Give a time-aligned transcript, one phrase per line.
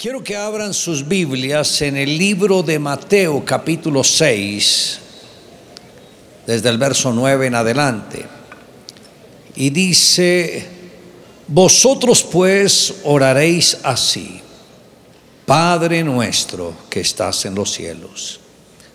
[0.00, 4.98] Quiero que abran sus Biblias en el libro de Mateo capítulo 6,
[6.46, 8.24] desde el verso 9 en adelante.
[9.56, 10.66] Y dice,
[11.48, 14.40] vosotros pues oraréis así,
[15.44, 18.40] Padre nuestro que estás en los cielos,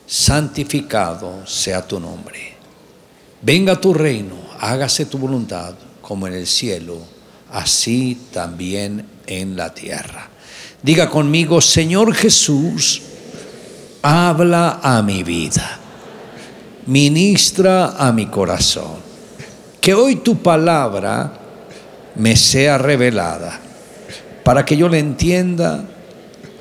[0.07, 2.55] santificado sea tu nombre.
[3.43, 6.97] Venga tu reino, hágase tu voluntad como en el cielo,
[7.51, 10.31] así también en la tierra.
[10.85, 13.01] Diga conmigo, Señor Jesús,
[14.03, 15.79] habla a mi vida,
[16.85, 18.97] ministra a mi corazón.
[19.81, 21.39] Que hoy tu palabra
[22.13, 23.59] me sea revelada
[24.43, 25.85] para que yo la entienda,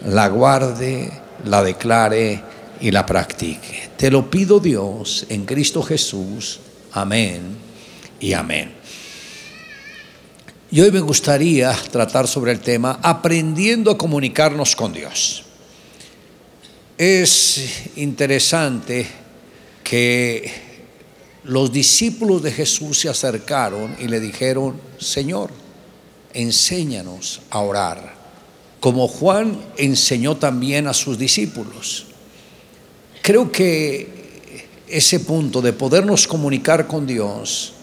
[0.07, 1.13] la guarde,
[1.45, 2.43] la declare
[2.81, 3.91] y la practique.
[3.99, 6.61] Te lo pido Dios en Cristo Jesús.
[6.93, 7.43] Amén
[8.21, 8.84] y amén.
[10.75, 15.45] Y hoy me gustaría tratar sobre el tema aprendiendo a comunicarnos con Dios.
[16.99, 19.07] Es interesante
[19.85, 20.51] que
[21.45, 25.51] los discípulos de Jesús se acercaron y le dijeron, Señor,
[26.33, 28.13] enséñanos a orar,
[28.81, 32.07] como Juan enseñó también a sus discípulos.
[33.23, 34.09] Creo que
[34.89, 37.74] ese punto de podernos comunicar con Dios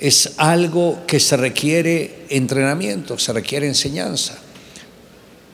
[0.00, 4.38] es algo que se requiere entrenamiento, se requiere enseñanza.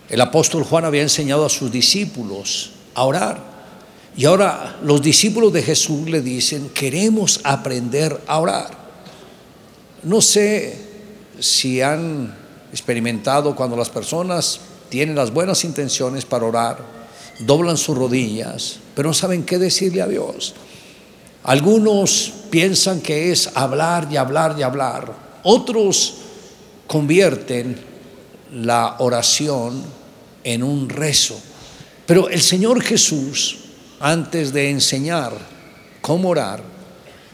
[0.09, 3.57] El apóstol Juan había enseñado a sus discípulos a orar.
[4.17, 8.71] Y ahora los discípulos de Jesús le dicen, queremos aprender a orar.
[10.05, 10.79] No sé
[11.41, 12.33] si han
[12.71, 16.79] experimentado cuando las personas tienen las buenas intenciones para orar,
[17.41, 20.55] doblan sus rodillas, pero no saben qué decirle a Dios.
[21.47, 25.13] Algunos piensan que es hablar y hablar y hablar.
[25.45, 26.15] Otros
[26.89, 27.79] convierten
[28.53, 29.85] la oración
[30.43, 31.39] en un rezo.
[32.05, 33.59] Pero el Señor Jesús,
[34.01, 35.35] antes de enseñar
[36.01, 36.65] cómo orar,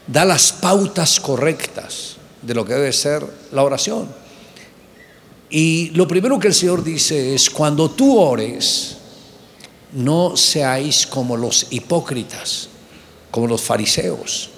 [0.05, 4.07] da las pautas correctas de lo que debe ser la oración.
[5.49, 8.95] Y lo primero que el Señor dice es, cuando tú ores,
[9.91, 12.69] no seáis como los hipócritas
[13.33, 14.51] como los fariseos,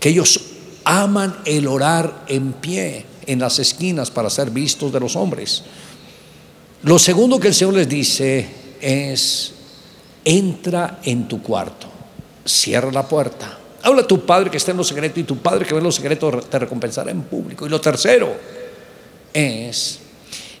[0.00, 0.40] que ellos
[0.82, 5.62] aman el orar en pie en las esquinas para ser vistos de los hombres.
[6.82, 8.44] Lo segundo que el Señor les dice
[8.80, 9.54] es,
[10.24, 11.86] entra en tu cuarto,
[12.44, 13.56] cierra la puerta.
[13.84, 15.84] Habla a tu padre que está en lo secreto y tu padre que ve en
[15.84, 17.66] lo secreto te recompensará en público.
[17.66, 18.34] Y lo tercero
[19.32, 20.00] es,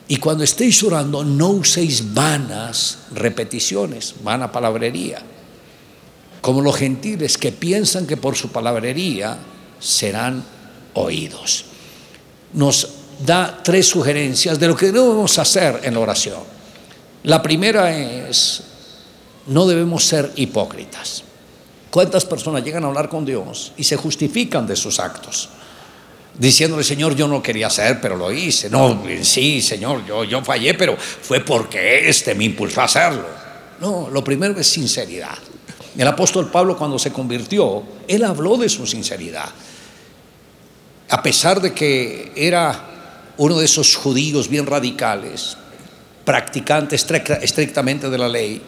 [0.06, 5.31] y cuando estéis orando, no uséis vanas repeticiones, vana palabrería
[6.42, 9.38] como los gentiles que piensan que por su palabrería
[9.78, 10.44] serán
[10.94, 11.64] oídos.
[12.52, 12.88] Nos
[13.24, 16.40] da tres sugerencias de lo que debemos hacer en la oración.
[17.22, 18.64] La primera es,
[19.46, 21.22] no debemos ser hipócritas.
[21.90, 25.48] ¿Cuántas personas llegan a hablar con Dios y se justifican de sus actos?
[26.36, 28.68] Diciéndole, Señor, yo no quería hacer, pero lo hice.
[28.68, 33.26] No, sí, Señor, yo, yo fallé, pero fue porque este me impulsó a hacerlo.
[33.80, 35.38] No, lo primero es sinceridad.
[35.96, 39.48] El apóstol Pablo cuando se convirtió, él habló de su sinceridad.
[41.10, 45.56] A pesar de que era uno de esos judíos bien radicales,
[46.24, 47.06] practicantes
[47.42, 48.62] estrictamente de la ley,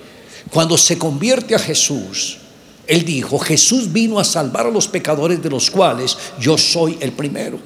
[0.50, 2.38] cuando se convierte a Jesús,
[2.86, 7.12] él dijo, Jesús vino a salvar a los pecadores de los cuales yo soy el
[7.12, 7.58] primero.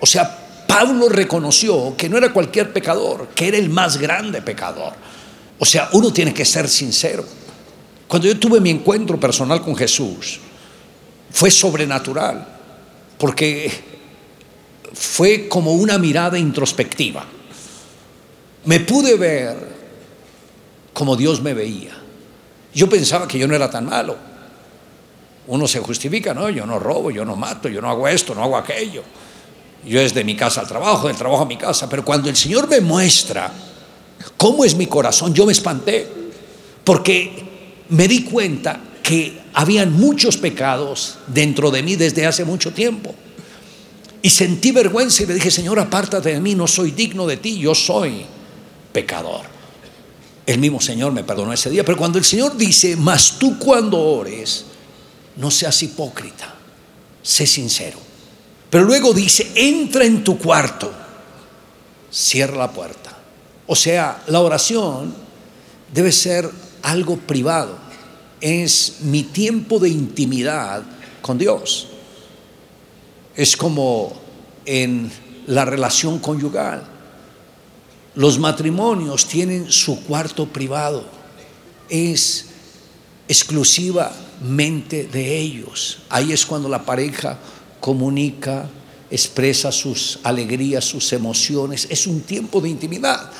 [0.00, 4.92] O sea, Pablo reconoció que no era cualquier pecador, que era el más grande pecador.
[5.58, 7.24] O sea, uno tiene que ser sincero.
[8.10, 10.40] Cuando yo tuve mi encuentro personal con Jesús,
[11.30, 12.44] fue sobrenatural,
[13.16, 13.70] porque
[14.92, 17.24] fue como una mirada introspectiva.
[18.64, 19.56] Me pude ver
[20.92, 21.96] como Dios me veía.
[22.74, 24.16] Yo pensaba que yo no era tan malo.
[25.46, 28.42] Uno se justifica, no, yo no robo, yo no mato, yo no hago esto, no
[28.42, 29.04] hago aquello.
[29.84, 31.88] Yo es de mi casa al trabajo, del trabajo a mi casa.
[31.88, 33.52] Pero cuando el Señor me muestra
[34.36, 36.08] cómo es mi corazón, yo me espanté.
[36.82, 37.49] Porque
[37.90, 43.14] me di cuenta que habían muchos pecados dentro de mí desde hace mucho tiempo.
[44.22, 47.58] Y sentí vergüenza y le dije, Señor, apártate de mí, no soy digno de ti,
[47.58, 48.26] yo soy
[48.92, 49.42] pecador.
[50.46, 53.98] El mismo Señor me perdonó ese día, pero cuando el Señor dice, mas tú cuando
[53.98, 54.64] ores,
[55.36, 56.54] no seas hipócrita,
[57.22, 57.98] sé sincero.
[58.68, 60.92] Pero luego dice, entra en tu cuarto,
[62.10, 63.16] cierra la puerta.
[63.66, 65.14] O sea, la oración
[65.92, 66.50] debe ser
[66.82, 67.78] algo privado,
[68.40, 70.82] es mi tiempo de intimidad
[71.20, 71.88] con Dios.
[73.36, 74.12] Es como
[74.64, 75.10] en
[75.46, 76.86] la relación conyugal.
[78.16, 81.04] los matrimonios tienen su cuarto privado.
[81.88, 82.46] Es
[83.28, 85.98] exclusivamente de ellos.
[86.08, 87.38] Ahí es cuando la pareja
[87.78, 88.68] comunica,
[89.10, 91.86] expresa sus alegrías, sus emociones.
[91.88, 93.30] Es un tiempo de intimidad.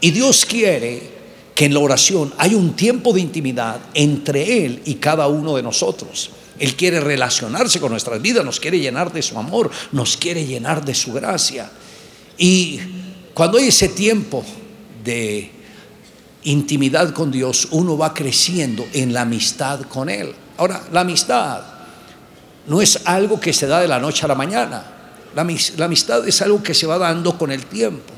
[0.00, 1.15] Y Dios quiere
[1.56, 5.62] que en la oración hay un tiempo de intimidad entre Él y cada uno de
[5.62, 6.30] nosotros.
[6.58, 10.84] Él quiere relacionarse con nuestras vidas, nos quiere llenar de su amor, nos quiere llenar
[10.84, 11.70] de su gracia.
[12.36, 12.78] Y
[13.32, 14.44] cuando hay ese tiempo
[15.02, 15.50] de
[16.44, 20.34] intimidad con Dios, uno va creciendo en la amistad con Él.
[20.58, 21.62] Ahora, la amistad
[22.66, 24.92] no es algo que se da de la noche a la mañana.
[25.34, 25.40] La,
[25.86, 28.12] amistad es algo que se va dando con el tiempo,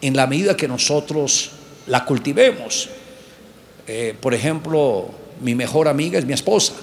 [0.00, 1.50] en la medida que nosotros
[1.90, 2.88] la cultivemos.
[3.86, 5.10] Eh, por ejemplo,
[5.40, 6.74] mi mejor amiga es mi esposa.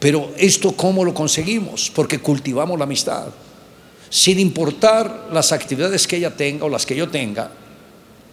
[0.00, 1.92] Pero esto cómo lo conseguimos?
[1.94, 3.28] Porque cultivamos la amistad.
[4.10, 7.50] Sin importar las actividades que ella tenga o las que yo tenga,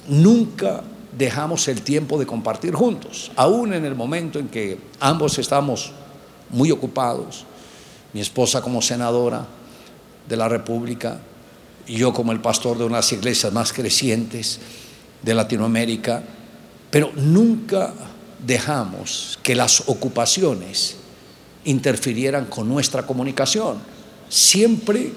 [0.07, 0.81] nunca
[1.15, 3.31] dejamos el tiempo de compartir juntos.
[3.35, 5.91] Aún en el momento en que ambos estamos
[6.49, 7.45] muy ocupados,
[8.13, 9.45] mi esposa como senadora
[10.27, 11.19] de la República,
[11.87, 14.59] y yo como el pastor de unas iglesias más crecientes,
[15.21, 16.23] de Latinoamérica,
[16.89, 17.93] pero nunca
[18.45, 20.95] dejamos que las ocupaciones
[21.65, 23.77] interfirieran con nuestra comunicación.
[24.29, 25.11] Siempre,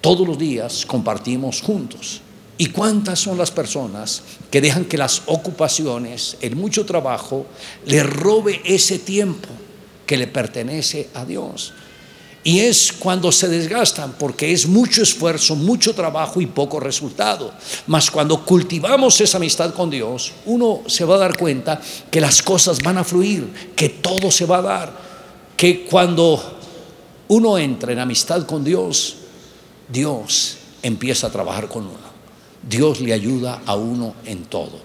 [0.00, 2.22] todos los días, compartimos juntos.
[2.56, 7.46] ¿Y cuántas son las personas que dejan que las ocupaciones, el mucho trabajo,
[7.86, 9.48] le robe ese tiempo
[10.06, 11.72] que le pertenece a Dios?
[12.44, 17.52] Y es cuando se desgastan, porque es mucho esfuerzo, mucho trabajo y poco resultado.
[17.86, 21.80] Mas cuando cultivamos esa amistad con Dios, uno se va a dar cuenta
[22.10, 24.92] que las cosas van a fluir, que todo se va a dar,
[25.56, 26.58] que cuando
[27.28, 29.16] uno entra en amistad con Dios,
[29.88, 32.08] Dios empieza a trabajar con uno.
[32.62, 34.80] Dios le ayuda a uno en todo.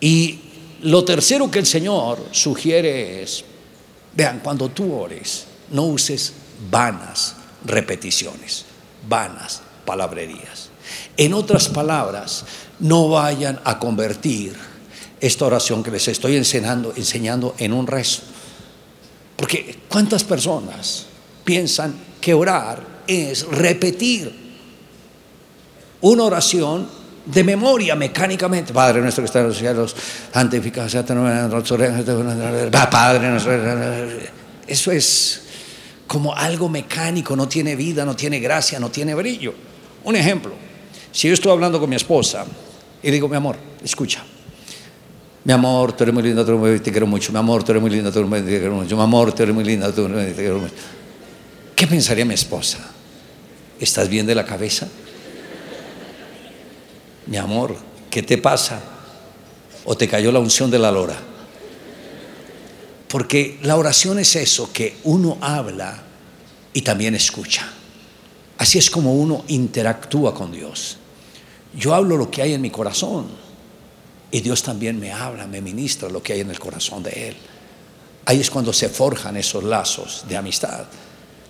[0.00, 0.38] Y
[0.82, 3.44] lo tercero que el Señor sugiere es,
[4.14, 6.32] vean, cuando tú ores, no uses
[6.70, 8.64] vanas repeticiones,
[9.08, 10.70] vanas palabrerías.
[11.16, 12.44] En otras palabras,
[12.80, 14.54] no vayan a convertir
[15.20, 18.22] esta oración que les estoy enseñando, enseñando en un rezo.
[19.36, 21.06] Porque ¿cuántas personas
[21.44, 24.32] piensan que orar es repetir
[26.00, 26.88] una oración
[27.24, 28.72] de memoria mecánicamente?
[28.72, 29.94] Padre nuestro que está en los cielos,
[30.32, 33.52] santificado sea tu nombre, Padre nuestro.
[34.66, 35.42] Eso es
[36.12, 39.54] como algo mecánico, no tiene vida, no tiene gracia, no tiene brillo.
[40.04, 40.52] Un ejemplo,
[41.10, 42.44] si yo estoy hablando con mi esposa
[43.02, 44.22] y digo, mi amor, escucha,
[45.42, 47.90] mi amor, tú eres muy linda, tú te quiero mucho, mi amor, tú eres muy
[47.90, 50.74] linda, tú te quiero mucho, mi amor, tú eres muy linda, tú te quiero mucho.
[51.74, 52.90] ¿Qué pensaría mi esposa?
[53.80, 54.88] ¿Estás bien de la cabeza?
[57.26, 57.74] Mi amor,
[58.10, 58.82] ¿qué te pasa?
[59.86, 61.31] ¿O te cayó la unción de la lora?
[63.12, 66.02] Porque la oración es eso, que uno habla
[66.72, 67.70] y también escucha.
[68.56, 70.96] Así es como uno interactúa con Dios.
[71.76, 73.26] Yo hablo lo que hay en mi corazón
[74.30, 77.36] y Dios también me habla, me ministra lo que hay en el corazón de Él.
[78.24, 80.86] Ahí es cuando se forjan esos lazos de amistad.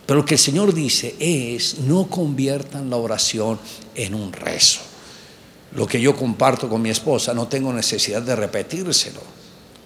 [0.05, 3.61] Pero lo que el Señor dice es, no conviertan la oración
[3.94, 4.81] en un rezo.
[5.76, 9.20] Lo que yo comparto con mi esposa no tengo necesidad de repetírselo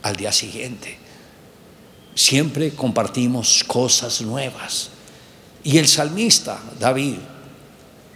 [0.00, 1.04] al día siguiente
[2.16, 4.88] siempre compartimos cosas nuevas.
[5.62, 7.18] Y el salmista, David,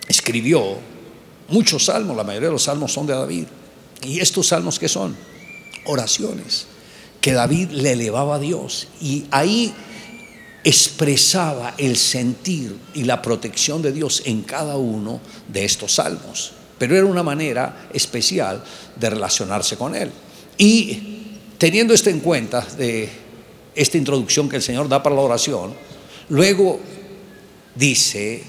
[0.09, 0.79] escribió
[1.49, 3.47] muchos salmos, la mayoría de los salmos son de David.
[4.03, 5.17] ¿Y estos salmos qué son?
[5.87, 6.67] Oraciones
[7.21, 8.89] que David le elevaba a Dios.
[9.01, 9.75] Y ahí
[10.65, 16.53] expresaba el sentir y la protección de Dios en cada uno de estos salmos.
[16.79, 18.65] Pero era una manera especial
[18.97, 20.11] de relacionarse con Él.
[20.57, 21.19] Y
[21.59, 23.11] teniendo esto en cuenta de
[23.75, 25.75] esta introducción que el Señor da para la oración,
[26.29, 26.81] luego
[27.75, 28.43] dice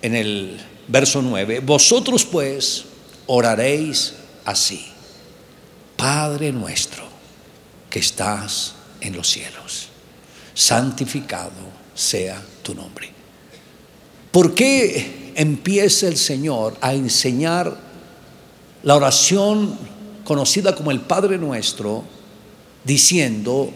[0.00, 2.84] en el verso 9, vosotros pues
[3.26, 4.84] oraréis así,
[5.96, 7.04] Padre nuestro
[7.88, 9.88] que estás en los cielos,
[10.54, 11.52] santificado
[11.94, 13.10] sea tu nombre.
[14.30, 17.76] ¿Por qué empieza el Señor a enseñar
[18.82, 19.78] la oración
[20.24, 22.04] conocida como el Padre nuestro?
[22.84, 23.70] Diciendo,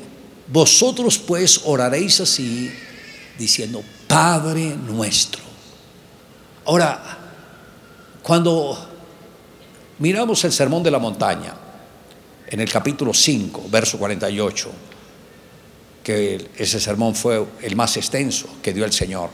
[0.49, 2.71] vosotros pues oraréis así,
[3.39, 5.43] diciendo, Padre nuestro.
[6.65, 7.19] Ahora,
[8.23, 8.89] cuando
[9.99, 11.55] miramos el Sermón de la Montaña,
[12.49, 14.71] en el capítulo 5, verso 48,
[16.03, 19.31] que ese sermón fue el más extenso que dio el Señor.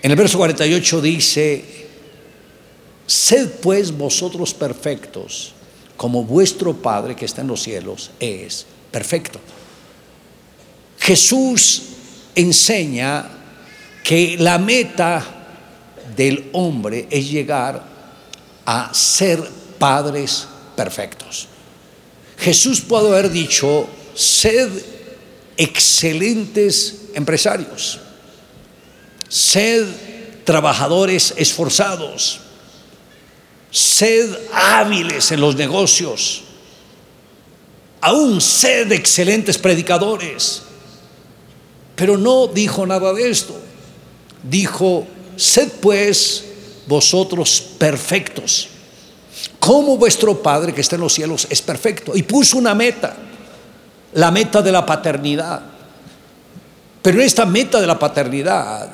[0.00, 1.64] En el verso 48 dice,
[3.06, 5.52] Sed pues vosotros perfectos,
[5.98, 9.40] como vuestro Padre que está en los cielos es perfecto.
[11.00, 11.82] Jesús
[12.36, 13.28] enseña
[14.04, 15.26] que la meta
[16.16, 17.84] del hombre es llegar
[18.64, 19.42] a ser
[19.78, 21.48] padres perfectos.
[22.38, 24.70] Jesús puede haber dicho, sed
[25.56, 27.98] excelentes empresarios,
[29.28, 29.84] sed
[30.44, 32.40] trabajadores esforzados,
[33.70, 36.42] sed hábiles en los negocios,
[38.00, 40.62] aún sed excelentes predicadores.
[41.94, 43.60] Pero no dijo nada de esto.
[44.42, 45.06] Dijo,
[45.36, 46.44] sed pues
[46.86, 48.68] vosotros perfectos,
[49.58, 52.12] como vuestro Padre que está en los cielos es perfecto.
[52.14, 53.16] Y puso una meta,
[54.14, 55.60] la meta de la paternidad.
[57.02, 58.88] Pero en esta meta de la paternidad,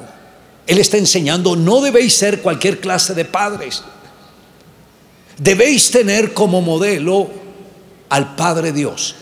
[0.67, 3.83] Él está enseñando, no debéis ser cualquier clase de padres.
[5.39, 7.29] Debéis tener como modelo
[8.09, 9.17] al Padre Dios.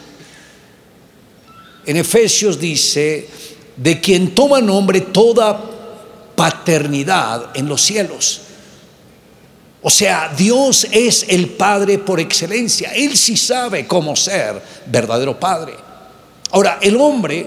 [1.87, 3.28] En Efesios dice,
[3.76, 5.61] de quien toma nombre toda
[6.37, 8.42] paternidad en los cielos.
[9.83, 12.92] O sea, Dios es el Padre por excelencia.
[12.95, 15.75] Él sí sabe cómo ser verdadero Padre.
[16.52, 17.47] Ahora, el hombre,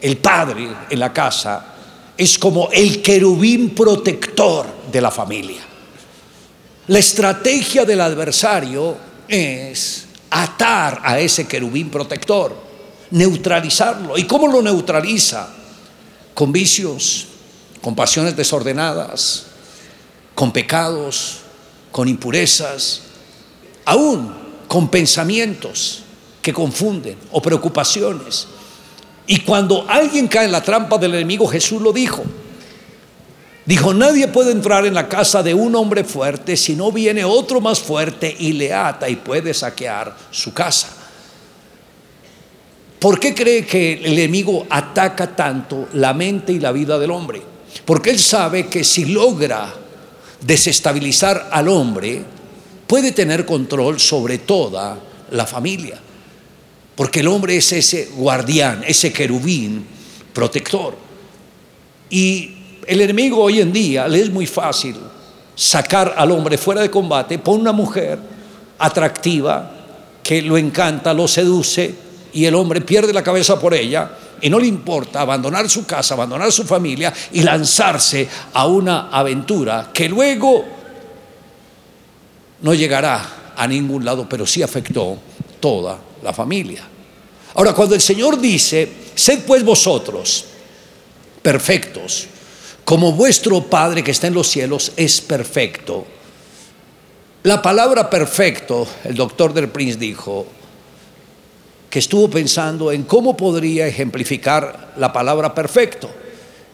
[0.00, 1.66] el Padre en la casa,
[2.18, 5.69] es como el querubín protector de la familia.
[6.90, 8.96] La estrategia del adversario
[9.28, 12.52] es atar a ese querubín protector,
[13.12, 14.18] neutralizarlo.
[14.18, 15.50] ¿Y cómo lo neutraliza?
[16.34, 17.28] Con vicios,
[17.80, 19.44] con pasiones desordenadas,
[20.34, 21.42] con pecados,
[21.92, 23.02] con impurezas,
[23.84, 24.34] aún
[24.66, 26.02] con pensamientos
[26.42, 28.48] que confunden o preocupaciones.
[29.28, 32.24] Y cuando alguien cae en la trampa del enemigo, Jesús lo dijo.
[33.66, 37.60] Dijo, nadie puede entrar en la casa de un hombre fuerte si no viene otro
[37.60, 40.88] más fuerte y le ata y puede saquear su casa.
[42.98, 47.42] ¿Por qué cree que el enemigo ataca tanto la mente y la vida del hombre?
[47.84, 49.72] Porque él sabe que si logra
[50.40, 52.22] desestabilizar al hombre,
[52.86, 54.98] puede tener control sobre toda
[55.30, 55.98] la familia.
[56.94, 59.86] Porque el hombre es ese guardián, ese querubín
[60.34, 60.94] protector.
[62.10, 62.59] Y
[62.90, 64.96] el enemigo hoy en día le es muy fácil
[65.54, 68.18] sacar al hombre fuera de combate por una mujer
[68.80, 69.70] atractiva
[70.20, 71.94] que lo encanta, lo seduce
[72.32, 76.14] y el hombre pierde la cabeza por ella y no le importa abandonar su casa,
[76.14, 80.64] abandonar su familia y lanzarse a una aventura que luego
[82.62, 85.16] no llegará a ningún lado, pero sí afectó
[85.60, 86.82] toda la familia.
[87.54, 90.44] Ahora, cuando el Señor dice, sed pues vosotros
[91.40, 92.26] perfectos,
[92.90, 96.04] como vuestro Padre que está en los cielos es perfecto.
[97.44, 100.44] La palabra perfecto, el doctor del Prince dijo,
[101.88, 106.10] que estuvo pensando en cómo podría ejemplificar la palabra perfecto.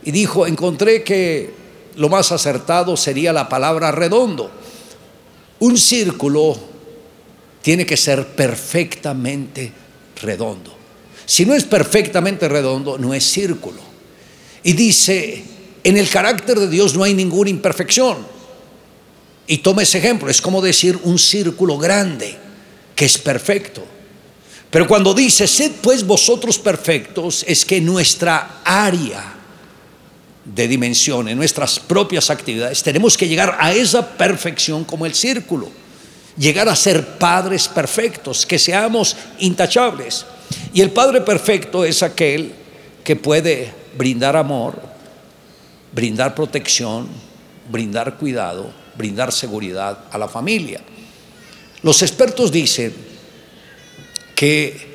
[0.04, 1.52] Y dijo, encontré que
[1.96, 4.50] lo más acertado sería la palabra redondo.
[5.58, 6.56] Un círculo
[7.61, 9.70] tiene que ser perfectamente
[10.23, 10.75] redondo.
[11.26, 13.82] Si no es perfectamente redondo, no es círculo.
[14.62, 15.55] Y dice,
[15.87, 18.26] en el carácter de Dios no hay ninguna imperfección.
[19.47, 22.37] Y toma ese ejemplo, es como decir un círculo grande
[22.97, 23.85] que es perfecto.
[24.69, 29.35] Pero cuando dice, sed pues vosotros perfectos, es que nuestra área
[30.45, 35.71] de dimensión, en nuestras propias actividades, tenemos que llegar a esa perfección como el círculo.
[36.37, 40.26] Llegar a ser padres perfectos, que seamos intachables.
[40.75, 42.52] Y el Padre perfecto es aquel
[43.05, 44.96] que puede brindar amor,
[45.97, 47.09] brindar protección,
[47.71, 50.83] brindar cuidado, brindar seguridad a la familia.
[51.83, 52.95] Los expertos dicen
[54.35, 54.95] que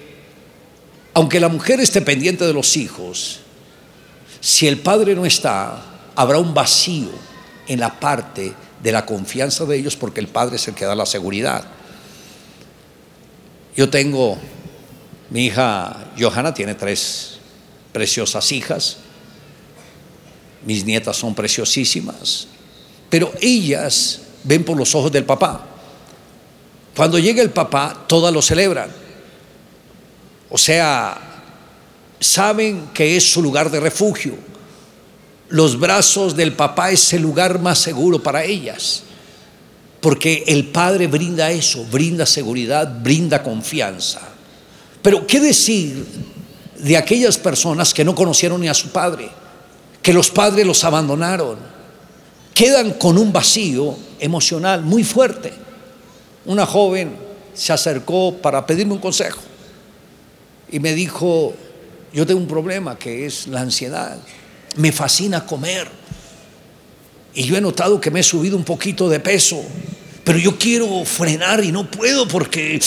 [1.16, 3.40] aunque la mujer esté pendiente de los hijos,
[4.42, 5.84] si el padre no está,
[6.16, 7.10] habrá un vacío
[7.68, 8.54] en la parte
[8.84, 11.66] de la confianza de ellos porque el padre es el que da la seguridad.
[13.76, 14.38] Yo tengo,
[15.32, 17.40] mi hija Johanna tiene tres
[17.92, 18.98] preciosas hijas,
[20.66, 22.48] mis nietas son preciosísimas,
[23.10, 25.68] pero ellas ven por los ojos del papá.
[26.96, 28.92] Cuando llega el papá, todas lo celebran.
[30.50, 31.18] O sea,
[32.20, 34.36] saben que es su lugar de refugio.
[35.50, 39.04] Los brazos del papá es el lugar más seguro para ellas.
[40.02, 44.22] Porque el padre brinda eso, brinda seguridad, brinda confianza.
[45.02, 46.06] Pero ¿qué decir
[46.78, 49.30] de aquellas personas que no conocieron ni a su padre?
[50.02, 51.58] Que los padres los abandonaron.
[52.54, 55.54] Quedan con un vacío emocional muy fuerte.
[56.46, 57.16] Una joven
[57.54, 59.40] se acercó para pedirme un consejo
[60.72, 61.54] y me dijo,
[62.14, 64.18] yo tengo un problema que es la ansiedad.
[64.78, 65.88] Me fascina comer.
[67.34, 69.62] Y yo he notado que me he subido un poquito de peso,
[70.24, 72.80] pero yo quiero frenar y no puedo porque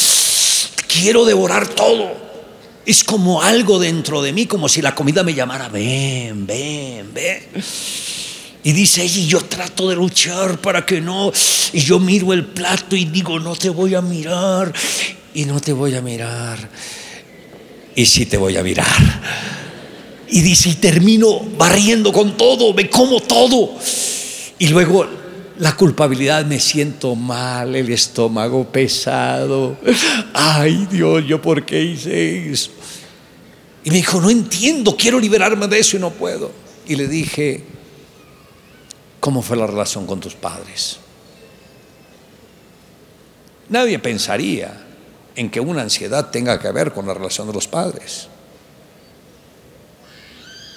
[0.87, 2.24] quiero devorar todo.
[2.87, 7.43] Es como algo dentro de mí, como si la comida me llamara, ven, ven, ven.
[8.63, 11.33] Y dice y yo trato de luchar para que no.
[11.73, 14.73] Y yo miro el plato y digo, no te voy a mirar.
[15.35, 16.71] Y no te voy a mirar.
[17.95, 18.87] Y sí te voy a mirar.
[20.29, 23.77] Y dice, y termino barriendo con todo, me como todo.
[24.59, 25.07] Y luego
[25.59, 29.77] la culpabilidad, me siento mal, el estómago pesado.
[30.33, 32.71] Ay Dios, ¿yo por qué hice eso?
[33.85, 36.51] Y me dijo, no entiendo, quiero liberarme de eso y no puedo.
[36.87, 37.63] Y le dije,
[39.21, 40.99] ¿cómo fue la relación con tus padres?
[43.69, 44.85] Nadie pensaría
[45.37, 48.29] en que una ansiedad tenga que ver con la relación de los padres.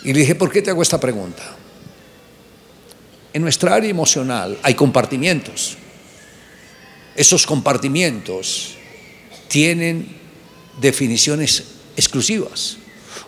[0.04, 1.44] Y le dije, ¿por qué te hago esta pregunta?
[3.38, 5.78] En nuestra área emocional hay compartimientos.
[7.16, 8.70] Esos compartimientos
[9.48, 10.08] tienen
[10.82, 11.66] definiciones
[11.96, 12.78] exclusivas.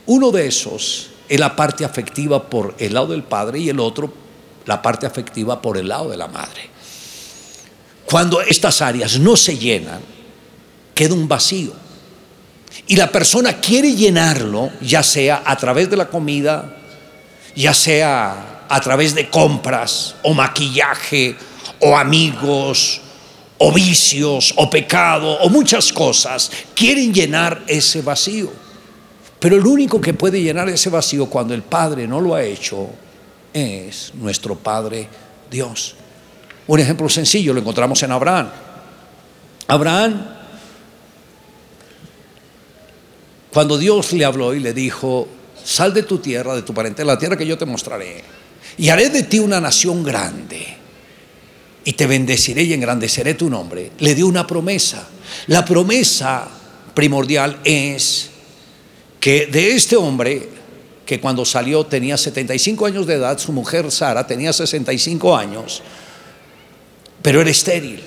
[0.08, 4.12] Uno de esos es la parte afectiva por el lado del padre y el otro
[4.66, 6.72] la parte afectiva por el lado de la madre.
[8.08, 10.01] Cuando estas áreas no se llenan,
[10.96, 11.74] queda un vacío.
[12.88, 16.78] Y la persona quiere llenarlo, ya sea a través de la comida,
[17.56, 21.35] ya sea a través de compras o maquillaje
[21.79, 23.01] o amigos
[23.57, 28.51] o vicios o pecado o muchas cosas, quieren llenar ese vacío.
[29.39, 32.89] Pero el único que puede llenar ese vacío cuando el Padre no lo ha hecho
[33.53, 35.07] es nuestro Padre
[35.49, 35.95] Dios.
[36.67, 38.49] Un ejemplo sencillo lo encontramos en Abraham.
[39.67, 40.25] Abraham,
[43.51, 45.27] cuando Dios le habló y le dijo,
[45.63, 48.23] sal de tu tierra, de tu parentela, la tierra que yo te mostraré,
[48.80, 50.65] y haré de ti una nación grande,
[51.84, 55.06] y te bendeciré y engrandeceré tu nombre, le dio una promesa.
[55.48, 56.48] La promesa
[56.94, 58.30] primordial es
[59.20, 60.48] que de este hombre,
[61.06, 65.82] que cuando salió tenía 75 años de edad, su mujer Sara tenía 65 años,
[67.22, 68.02] pero era estéril.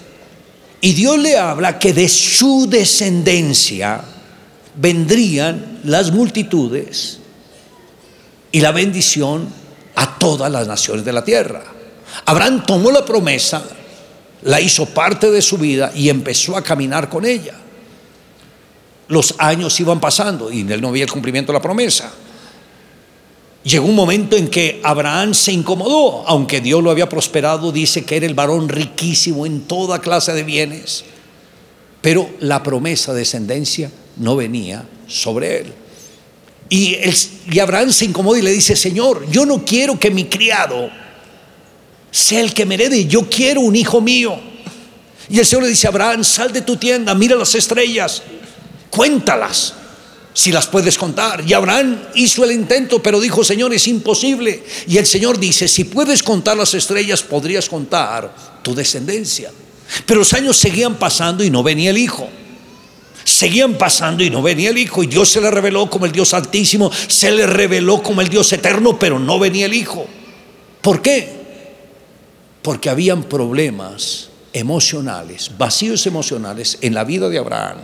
[0.81, 4.03] Y Dios le habla que de su descendencia
[4.75, 7.19] vendrían las multitudes
[8.51, 9.62] y la bendición
[9.95, 11.63] a todas las naciones de la tierra.
[12.27, 13.63] Abraham tomó la promesa,
[14.43, 17.55] la hizo parte de su vida y empezó a caminar con ella
[19.13, 22.11] los años iban pasando y él no había el cumplimiento de la promesa.
[23.63, 28.17] Llegó un momento en que Abraham se incomodó, aunque Dios lo había prosperado, dice que
[28.17, 31.05] era el varón riquísimo en toda clase de bienes,
[32.01, 35.75] pero la promesa de descendencia no venía sobre él.
[36.75, 36.97] Y,
[37.51, 40.89] y Abraham se incomodó y le dice, Señor, yo no quiero que mi criado
[42.11, 44.41] sea el que me herede, yo quiero un hijo mío.
[45.29, 48.23] Y el Señor le dice, Abraham, sal de tu tienda, mira las estrellas
[48.89, 49.75] cuéntalas
[50.33, 51.45] si las puedes contar.
[51.47, 54.65] Y Abraham hizo el intento, pero dijo, Señor, es imposible.
[54.89, 59.51] Y el Señor dice, si puedes contar las estrellas, podrías contar tu descendencia.
[60.07, 62.31] Pero los años seguían pasando y no venía el Hijo.
[63.25, 65.03] Seguían pasando y no venía el Hijo.
[65.03, 68.53] Y Dios se le reveló como el Dios altísimo, se le reveló como el Dios
[68.53, 70.07] eterno, pero no venía el Hijo.
[70.81, 71.29] ¿Por qué?
[72.63, 77.79] Porque habían problemas emocionales, vacíos emocionales en la vida de Abraham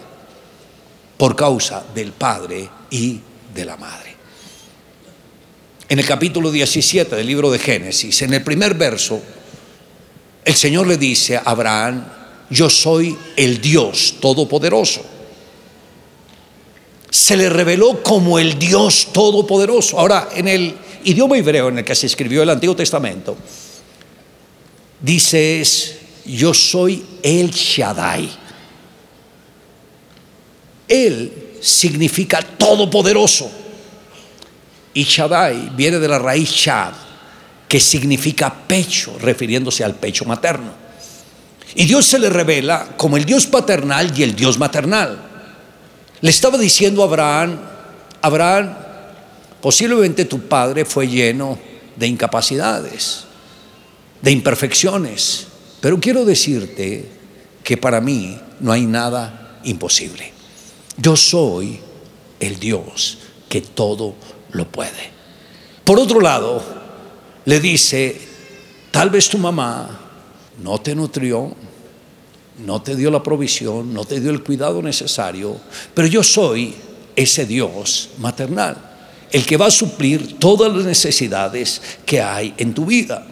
[1.16, 3.20] por causa del padre y
[3.55, 4.16] de la madre.
[5.88, 9.20] En el capítulo 17 del libro de Génesis, en el primer verso,
[10.44, 12.05] el Señor le dice a Abraham,
[12.51, 15.05] yo soy el Dios Todopoderoso.
[17.10, 19.98] Se le reveló como el Dios Todopoderoso.
[19.98, 23.36] Ahora, en el idioma hebreo en el que se escribió el Antiguo Testamento,
[25.00, 25.60] dice
[26.28, 28.28] yo soy el Shaddai.
[30.86, 33.50] Él significa todopoderoso.
[34.94, 36.92] Y Shaddai viene de la raíz Shad,
[37.68, 40.72] que significa pecho, refiriéndose al pecho materno.
[41.74, 45.27] Y Dios se le revela como el Dios paternal y el Dios maternal.
[46.20, 47.61] Le estaba diciendo a Abraham,
[48.22, 48.74] Abraham,
[49.61, 51.59] posiblemente tu padre fue lleno
[51.96, 53.24] de incapacidades,
[54.20, 55.46] de imperfecciones,
[55.81, 57.09] pero quiero decirte
[57.62, 60.33] que para mí no hay nada imposible.
[60.96, 61.78] Yo soy
[62.40, 64.14] el Dios que todo
[64.50, 65.18] lo puede.
[65.85, 66.62] Por otro lado,
[67.44, 68.20] le dice,
[68.90, 70.00] tal vez tu mamá
[70.62, 71.54] no te nutrió,
[72.64, 75.56] no te dio la provisión, no te dio el cuidado necesario,
[75.94, 76.74] pero yo soy
[77.14, 78.76] ese Dios maternal,
[79.30, 83.26] el que va a suplir todas las necesidades que hay en tu vida.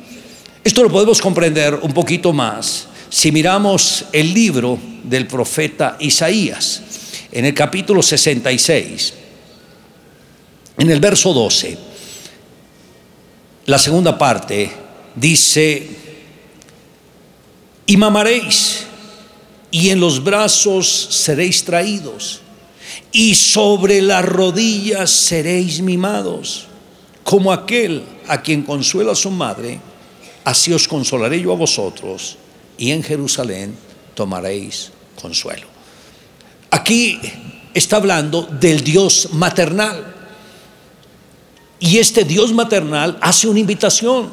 [0.62, 6.82] Esto lo podemos comprender un poquito más si miramos el libro del profeta Isaías,
[7.30, 9.14] en el capítulo 66,
[10.78, 11.78] en el verso 12,
[13.66, 14.70] la segunda parte
[15.14, 15.88] dice,
[17.86, 18.85] y mamaréis,
[19.70, 22.40] y en los brazos seréis traídos,
[23.12, 26.66] y sobre las rodillas seréis mimados,
[27.24, 29.80] como aquel a quien consuela su madre,
[30.44, 32.36] así os consolaré yo a vosotros,
[32.78, 33.76] y en Jerusalén
[34.14, 35.66] tomaréis consuelo.
[36.70, 37.18] Aquí
[37.74, 40.14] está hablando del Dios maternal.
[41.78, 44.30] Y este Dios maternal hace una invitación.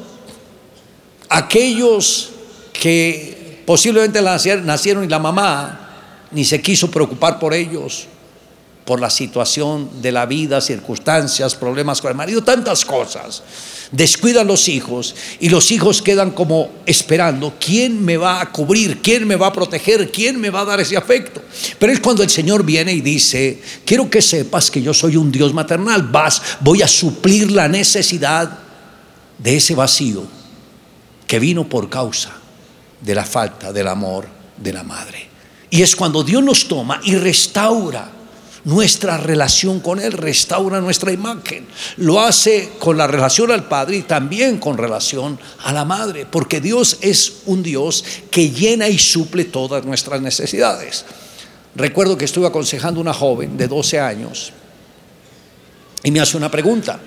[1.28, 2.30] Aquellos
[2.72, 3.33] que
[3.64, 5.84] posiblemente nacieron y la mamá
[6.30, 8.06] ni se quiso preocupar por ellos,
[8.84, 13.42] por la situación de la vida, circunstancias, problemas con el marido, tantas cosas.
[13.92, 19.00] Descuidan los hijos y los hijos quedan como esperando, ¿quién me va a cubrir?
[19.00, 20.10] ¿Quién me va a proteger?
[20.10, 21.40] ¿Quién me va a dar ese afecto?
[21.78, 25.30] Pero es cuando el Señor viene y dice, quiero que sepas que yo soy un
[25.30, 28.58] Dios maternal, vas, voy a suplir la necesidad
[29.38, 30.24] de ese vacío
[31.26, 32.43] que vino por causa
[33.04, 35.28] de la falta del amor de la madre.
[35.70, 38.10] Y es cuando Dios nos toma y restaura
[38.64, 41.66] nuestra relación con Él, restaura nuestra imagen.
[41.98, 46.60] Lo hace con la relación al Padre y también con relación a la Madre, porque
[46.60, 51.04] Dios es un Dios que llena y suple todas nuestras necesidades.
[51.74, 54.52] Recuerdo que estuve aconsejando a una joven de 12 años
[56.02, 57.00] y me hace una pregunta.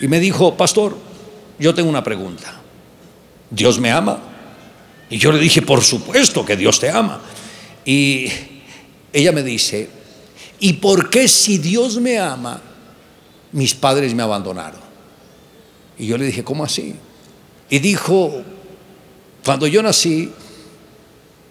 [0.00, 0.96] Y me dijo, pastor,
[1.58, 2.54] yo tengo una pregunta.
[3.50, 4.37] ¿Dios me ama?
[5.10, 7.20] Y yo le dije, por supuesto que Dios te ama.
[7.84, 8.28] Y
[9.12, 9.88] ella me dice,
[10.60, 12.60] ¿Y por qué si Dios me ama,
[13.52, 14.80] mis padres me abandonaron?
[15.98, 16.94] Y yo le dije, ¿cómo así?
[17.70, 18.42] Y dijo,
[19.44, 20.32] cuando yo nací,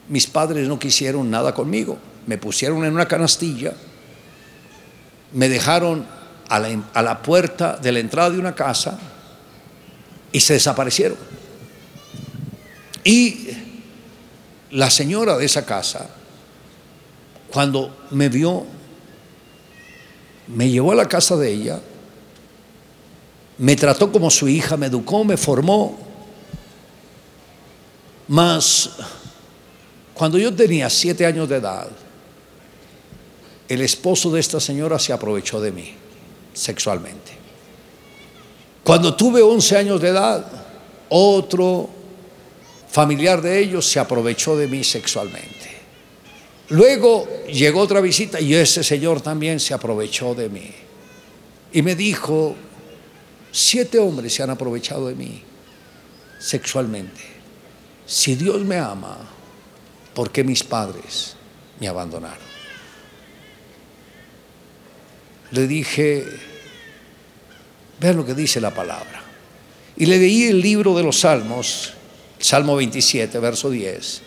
[0.09, 1.97] mis padres no quisieron nada conmigo.
[2.25, 3.73] Me pusieron en una canastilla,
[5.31, 6.05] me dejaron
[6.49, 8.99] a la, a la puerta de la entrada de una casa
[10.33, 11.17] y se desaparecieron.
[13.07, 13.47] Y
[14.71, 16.09] la señora de esa casa,
[17.49, 18.65] cuando me vio
[20.47, 21.79] me llevó a la casa de ella,
[23.59, 25.97] me trató como su hija, me educó, me formó.
[28.27, 28.89] Mas
[30.13, 31.87] cuando yo tenía siete años de edad,
[33.69, 35.93] el esposo de esta señora se aprovechó de mí
[36.53, 37.37] sexualmente.
[38.83, 40.45] Cuando tuve 11 años de edad,
[41.07, 41.96] otro
[42.97, 45.69] familiar de ellos se aprovechó de mí sexualmente.
[46.69, 50.71] Luego llegó otra visita y ese señor también se aprovechó de mí.
[51.73, 52.55] Y me dijo,
[53.51, 55.43] siete hombres se han aprovechado de mí
[56.39, 57.21] sexualmente.
[58.07, 59.15] Si Dios me ama,
[60.15, 61.35] ¿por qué mis padres
[61.79, 62.47] me abandonaron?
[65.51, 66.25] Le dije,
[67.99, 69.21] vean lo que dice la palabra.
[69.95, 71.93] Y le leí el libro de los Salmos,
[72.39, 74.21] Salmo 27, verso 10,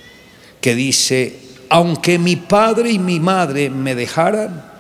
[0.61, 4.71] que dice, aunque mi padre y mi madre me dejaran,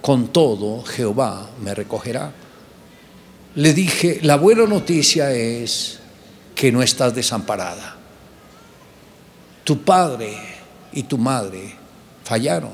[0.00, 2.32] con todo Jehová me recogerá.
[3.54, 5.98] Le dije, la buena noticia es
[6.54, 7.96] que no estás desamparada.
[9.64, 10.34] Tu padre
[10.92, 11.74] y tu madre
[12.24, 12.72] fallaron,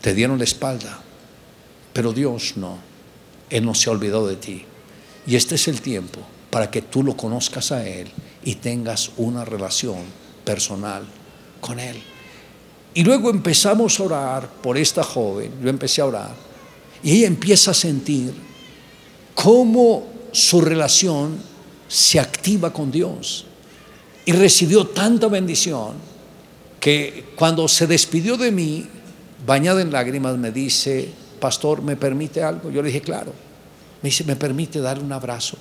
[0.00, 1.00] te dieron la espalda,
[1.92, 2.78] pero Dios no,
[3.48, 4.64] Él no se olvidó de ti.
[5.26, 8.08] Y este es el tiempo para que tú lo conozcas a Él
[8.44, 9.98] y tengas una relación
[10.44, 11.04] personal
[11.60, 12.02] con Él.
[12.94, 16.34] Y luego empezamos a orar por esta joven, yo empecé a orar,
[17.02, 18.32] y ella empieza a sentir
[19.34, 21.38] cómo su relación
[21.88, 23.46] se activa con Dios.
[24.24, 25.94] Y recibió tanta bendición
[26.80, 28.86] que cuando se despidió de mí,
[29.46, 31.08] bañada en lágrimas, me dice,
[31.40, 32.70] pastor, ¿me permite algo?
[32.70, 33.32] Yo le dije, claro.
[34.02, 35.56] Me dice, ¿me permite darle un abrazo?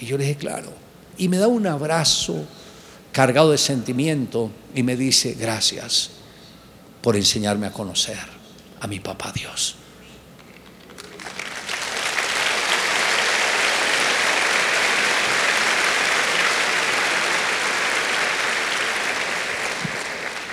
[0.00, 0.87] Y yo le dije, claro.
[1.18, 2.46] Y me da un abrazo
[3.12, 6.10] cargado de sentimiento y me dice, gracias
[7.02, 8.18] por enseñarme a conocer
[8.80, 9.74] a mi papá Dios.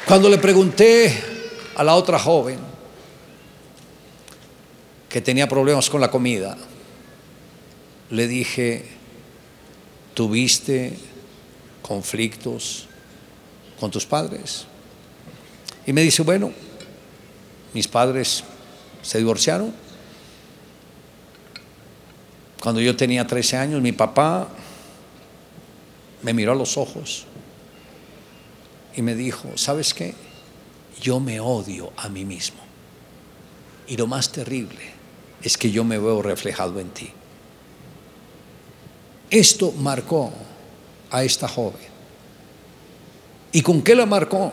[0.06, 1.23] Cuando le pregunté
[1.75, 2.60] a la otra joven
[5.10, 6.56] que tenía problemas con la comida,
[8.12, 8.95] le dije,
[10.15, 10.97] ¿tuviste
[11.86, 12.88] conflictos
[13.80, 14.65] con tus padres.
[15.86, 16.51] Y me dice, bueno,
[17.73, 18.43] mis padres
[19.01, 19.73] se divorciaron.
[22.62, 24.47] Cuando yo tenía 13 años, mi papá
[26.23, 27.25] me miró a los ojos
[28.95, 30.15] y me dijo, ¿sabes qué?
[30.99, 32.58] Yo me odio a mí mismo.
[33.88, 34.82] Y lo más terrible
[35.43, 37.12] es que yo me veo reflejado en ti.
[39.36, 40.32] Esto marcó
[41.12, 41.82] a esta joven.
[43.52, 44.50] ¿Y con qué la marcó?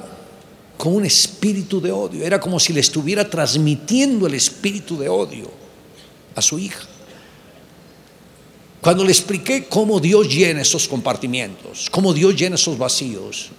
[0.77, 2.25] Con un espíritu de odio.
[2.25, 5.49] Era como si le estuviera transmitiendo el espíritu de odio
[6.35, 6.85] a su hija.
[8.81, 13.51] Cuando le expliqué cómo Dios llena esos compartimientos, cómo Dios llena esos vacíos,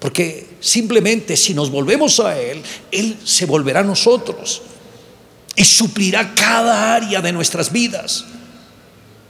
[0.00, 4.62] porque simplemente si nos volvemos a Él, Él se volverá a nosotros
[5.54, 8.24] y suplirá cada área de nuestras vidas,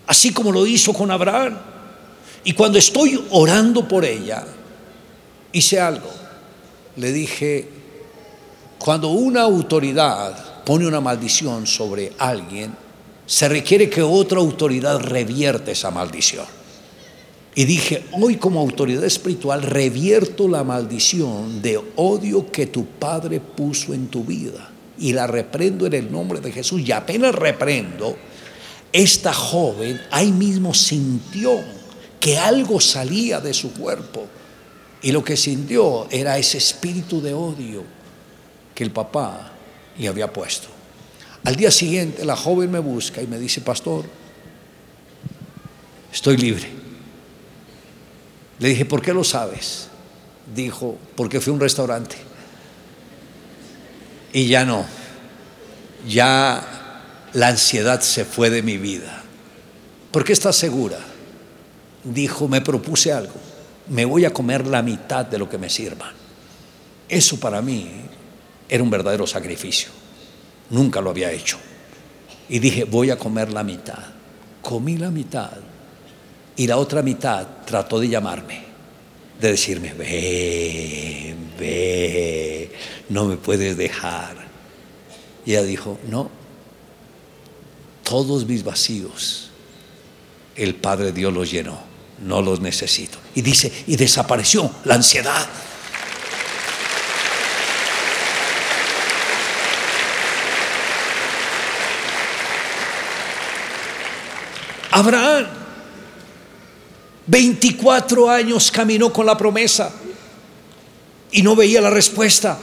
[0.07, 1.59] así como lo hizo con Abraham.
[2.45, 4.45] Y cuando estoy orando por ella,
[5.53, 6.11] hice algo.
[6.97, 7.69] Le dije,
[8.79, 12.75] cuando una autoridad pone una maldición sobre alguien,
[13.27, 16.47] se requiere que otra autoridad revierte esa maldición.
[17.55, 23.93] Y dije, hoy como autoridad espiritual revierto la maldición de odio que tu padre puso
[23.93, 24.71] en tu vida.
[24.99, 26.81] Y la reprendo en el nombre de Jesús.
[26.81, 28.17] Y apenas reprendo,
[28.92, 31.62] esta joven ahí mismo sintió
[32.20, 34.26] que algo salía de su cuerpo.
[35.02, 37.83] Y lo que sintió era ese espíritu de odio
[38.74, 39.52] que el papá
[39.98, 40.68] le había puesto.
[41.44, 44.05] Al día siguiente la joven me busca y me dice, pastor,
[46.12, 46.68] estoy libre.
[48.61, 49.88] Le dije, ¿por qué lo sabes?
[50.55, 52.16] Dijo, porque fui a un restaurante.
[54.33, 54.87] Y ya no,
[56.07, 56.72] ya
[57.35, 59.23] la ansiedad se fue de mi vida.
[60.11, 60.99] ¿Por qué estás segura?
[62.05, 63.35] Dijo, me propuse algo,
[63.88, 66.12] me voy a comer la mitad de lo que me sirvan.
[67.09, 67.88] Eso para mí
[68.68, 69.90] era un verdadero sacrificio.
[70.71, 71.59] Nunca lo había hecho.
[72.49, 74.03] Y dije, voy a comer la mitad.
[74.62, 75.53] Comí la mitad
[76.57, 78.61] y la otra mitad trató de llamarme,
[79.40, 82.73] de decirme, ve, ve,
[83.09, 84.37] no me puedes dejar.
[85.47, 86.31] Y ella dijo, no,
[88.03, 89.51] todos mis vacíos,
[90.57, 91.81] el Padre Dios los llenó,
[92.21, 93.19] no los necesito.
[93.35, 95.49] Y dice, y desapareció la ansiedad.
[104.91, 105.47] Abraham
[107.27, 109.91] 24 años caminó con la promesa
[111.31, 112.59] y no veía la respuesta.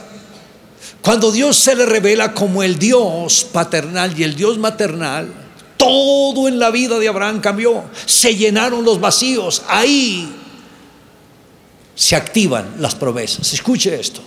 [1.02, 5.32] Cuando Dios se le revela como el Dios paternal y el Dios maternal,
[5.76, 7.84] todo en la vida de Abraham cambió.
[8.04, 9.62] Se llenaron los vacíos.
[9.66, 10.30] Ahí
[11.94, 13.52] se activan las promesas.
[13.54, 14.20] Escuche esto.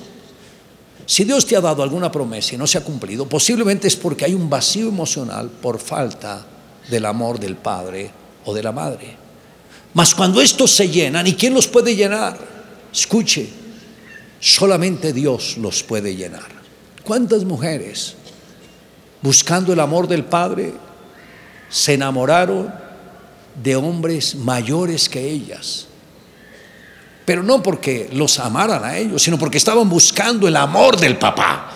[1.06, 4.26] Si Dios te ha dado alguna promesa y no se ha cumplido, posiblemente es porque
[4.26, 6.44] hay un vacío emocional por falta
[6.90, 8.10] del amor del Padre
[8.46, 9.16] o de la Madre.
[9.94, 12.38] Mas cuando estos se llenan, ¿y quién los puede llenar?
[12.92, 13.48] Escuche,
[14.40, 16.63] solamente Dios los puede llenar.
[17.04, 18.16] ¿Cuántas mujeres,
[19.22, 20.74] buscando el amor del Padre,
[21.70, 22.74] se enamoraron
[23.62, 25.88] de hombres mayores que ellas?
[27.26, 31.72] Pero no porque los amaran a ellos, sino porque estaban buscando el amor del papá.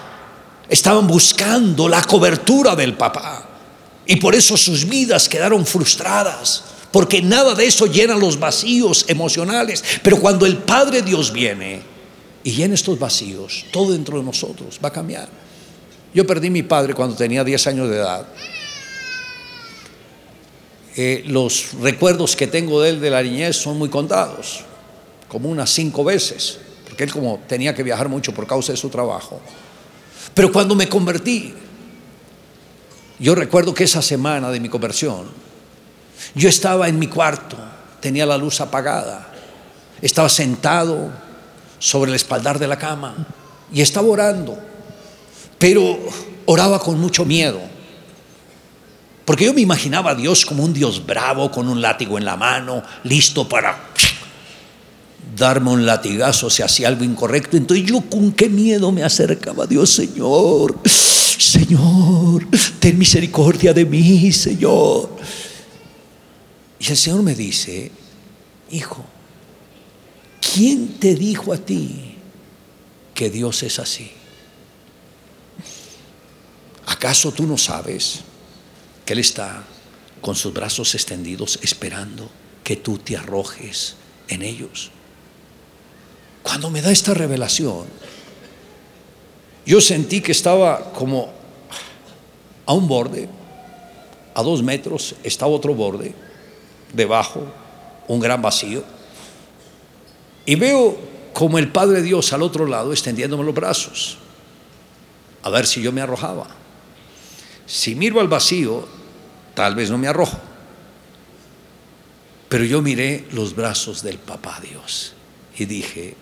[0.69, 3.45] Estaban buscando la cobertura del papá.
[4.05, 9.83] Y por eso sus vidas quedaron frustradas porque nada de eso llena los vacíos emocionales.
[10.01, 11.81] Pero cuando el Padre Dios viene
[12.47, 15.27] y llena estos vacíos, todo dentro de nosotros va a cambiar.
[16.13, 18.25] Yo perdí a mi padre cuando tenía 10 años de edad.
[20.95, 24.61] Eh, los recuerdos que tengo de él de la niñez son muy contados,
[25.27, 28.87] como unas cinco veces, porque él como tenía que viajar mucho por causa de su
[28.87, 29.41] trabajo.
[30.33, 31.53] Pero cuando me convertí,
[33.19, 35.27] yo recuerdo que esa semana de mi conversión,
[36.33, 37.57] yo estaba en mi cuarto,
[37.99, 39.33] tenía la luz apagada,
[40.01, 41.26] estaba sentado
[41.79, 43.15] sobre el espaldar de la cama
[43.73, 44.57] y estaba orando,
[45.57, 45.97] pero
[46.45, 47.59] oraba con mucho miedo,
[49.25, 52.37] porque yo me imaginaba a Dios como un Dios bravo, con un látigo en la
[52.37, 53.77] mano, listo para
[55.35, 57.57] darme un latigazo si hacía algo incorrecto.
[57.57, 62.47] Entonces yo con qué miedo me acercaba a Dios, Señor, Señor,
[62.79, 65.09] ten misericordia de mí, Señor.
[66.79, 67.91] Y el Señor me dice,
[68.71, 69.03] hijo,
[70.41, 72.15] ¿quién te dijo a ti
[73.13, 74.11] que Dios es así?
[76.85, 78.21] ¿Acaso tú no sabes
[79.05, 79.63] que Él está
[80.21, 82.29] con sus brazos extendidos esperando
[82.63, 83.95] que tú te arrojes
[84.27, 84.91] en ellos?
[86.43, 87.85] Cuando me da esta revelación,
[89.65, 91.29] yo sentí que estaba como
[92.65, 93.27] a un borde,
[94.33, 96.13] a dos metros estaba otro borde,
[96.93, 97.43] debajo,
[98.07, 98.83] un gran vacío.
[100.47, 100.97] Y veo
[101.33, 104.17] como el Padre Dios al otro lado extendiéndome los brazos,
[105.43, 106.47] a ver si yo me arrojaba.
[107.65, 108.87] Si miro al vacío,
[109.53, 110.39] tal vez no me arrojo.
[112.47, 115.13] Pero yo miré los brazos del Papá Dios
[115.57, 116.15] y dije,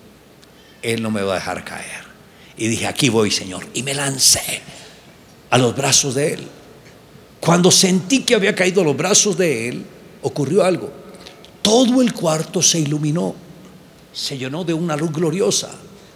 [0.82, 2.04] Él no me va a dejar caer.
[2.58, 3.68] Y dije, aquí voy, Señor.
[3.76, 4.62] Y me lancé
[5.52, 6.48] a los brazos de Él.
[7.40, 9.86] Cuando sentí que había caído a los brazos de Él,
[10.24, 10.92] ocurrió algo.
[11.62, 13.36] Todo el cuarto se iluminó,
[14.16, 15.70] se llenó de una luz gloriosa.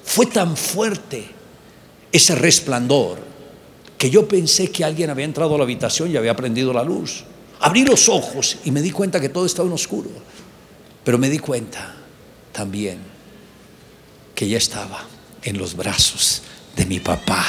[0.04, 1.30] Fue tan fuerte
[2.12, 3.20] ese resplandor
[3.98, 7.26] que yo pensé que alguien había entrado a la habitación y había prendido la luz.
[7.60, 10.10] Abrí los ojos y me di cuenta que todo estaba en oscuro.
[11.04, 11.94] Pero me di cuenta
[12.54, 13.00] también
[14.34, 15.06] que ya estaba
[15.44, 16.42] en los brazos
[16.78, 17.46] de mi papá,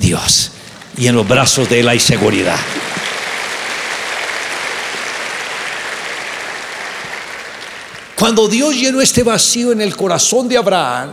[0.00, 0.50] Dios.
[0.98, 2.58] Y en los brazos de Él hay seguridad.
[8.26, 11.12] Cuando Dios llenó este vacío en el corazón de Abraham,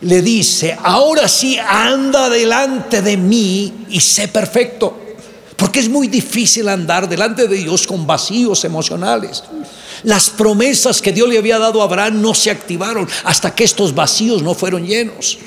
[0.00, 4.98] le dice, ahora sí anda delante de mí y sé perfecto.
[5.58, 9.44] Porque es muy difícil andar delante de Dios con vacíos emocionales.
[10.04, 13.94] Las promesas que Dios le había dado a Abraham no se activaron hasta que estos
[13.94, 15.38] vacíos no fueron llenos.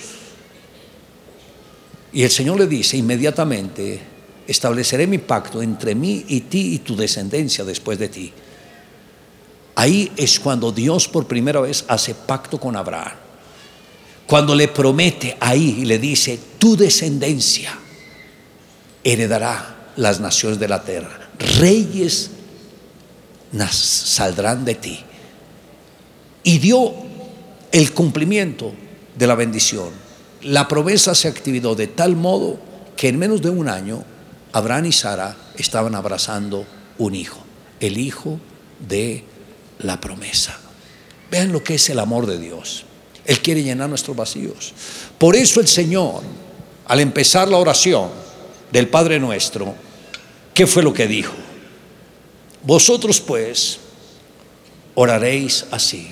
[2.13, 4.01] Y el Señor le dice inmediatamente,
[4.45, 8.31] estableceré mi pacto entre mí y ti y tu descendencia después de ti.
[9.75, 13.13] Ahí es cuando Dios por primera vez hace pacto con Abraham.
[14.25, 17.77] Cuando le promete ahí y le dice, tu descendencia
[19.03, 21.29] heredará las naciones de la tierra.
[21.59, 22.31] Reyes
[23.71, 24.99] saldrán de ti.
[26.43, 26.93] Y dio
[27.71, 28.73] el cumplimiento
[29.15, 29.89] de la bendición.
[30.41, 32.59] La promesa se activó de tal modo
[32.95, 34.03] que en menos de un año
[34.51, 36.65] Abraham y Sara estaban abrazando
[36.97, 37.43] un hijo,
[37.79, 38.39] el hijo
[38.87, 39.23] de
[39.79, 40.57] la promesa.
[41.31, 42.85] Vean lo que es el amor de Dios.
[43.25, 44.73] Él quiere llenar nuestros vacíos.
[45.17, 46.21] Por eso el Señor,
[46.87, 48.09] al empezar la oración
[48.71, 49.75] del Padre nuestro,
[50.55, 51.33] ¿Qué fue lo que dijo?
[52.63, 53.77] Vosotros pues
[54.95, 56.07] oraréis así,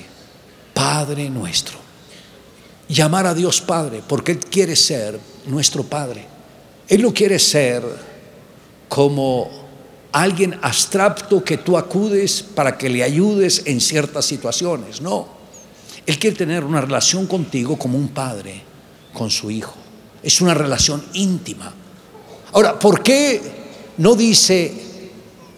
[0.74, 1.80] Padre nuestro.
[2.90, 6.26] Llamar a Dios Padre, porque Él quiere ser nuestro Padre.
[6.90, 7.84] Él no quiere ser
[8.90, 9.50] como
[10.14, 15.02] alguien abstracto que tú acudes para que le ayudes en ciertas situaciones.
[15.02, 15.28] No.
[16.06, 18.62] Él quiere tener una relación contigo como un padre
[19.12, 19.76] con su hijo.
[20.22, 21.74] Es una relación íntima.
[22.54, 23.42] Ahora, ¿por qué
[23.98, 24.74] no dice,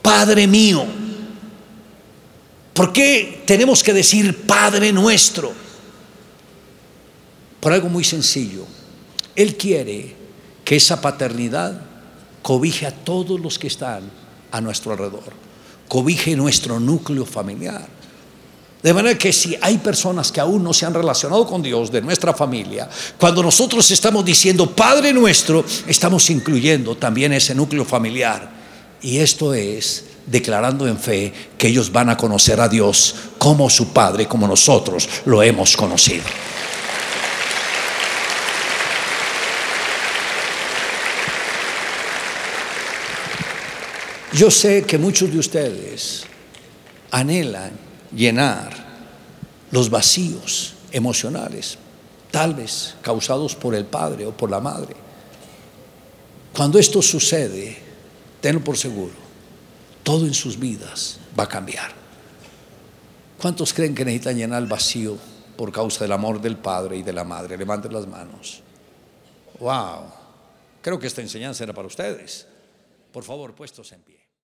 [0.02, 0.86] Padre mío?
[2.74, 5.52] ¿Por qué tenemos que decir Padre nuestro?
[7.60, 8.66] Por algo muy sencillo.
[9.36, 10.16] Él quiere
[10.64, 11.82] que esa paternidad
[12.42, 14.25] cobije a todos los que están
[14.56, 15.34] a nuestro alrededor,
[15.88, 17.86] cobije nuestro núcleo familiar.
[18.82, 22.02] De manera que si hay personas que aún no se han relacionado con Dios de
[22.02, 22.88] nuestra familia,
[23.18, 28.50] cuando nosotros estamos diciendo Padre nuestro, estamos incluyendo también ese núcleo familiar.
[29.02, 33.90] Y esto es declarando en fe que ellos van a conocer a Dios como su
[33.90, 36.24] Padre, como nosotros lo hemos conocido.
[44.36, 46.26] Yo sé que muchos de ustedes
[47.10, 47.72] anhelan
[48.14, 48.70] llenar
[49.72, 51.78] los vacíos emocionales,
[52.32, 54.94] tal vez causados por el padre o por la madre.
[56.54, 57.78] Cuando esto sucede,
[58.42, 59.14] tenlo por seguro,
[60.04, 61.94] todo en sus vidas va a cambiar.
[63.40, 65.18] ¿Cuántos creen que necesitan llenar el vacío
[65.56, 67.58] por causa del amor del padre y de la madre?
[67.58, 68.62] Levanten las manos.
[69.62, 70.12] Wow,
[70.82, 72.48] creo que esta enseñanza era para ustedes.
[73.14, 74.25] Por favor, puestos en pie.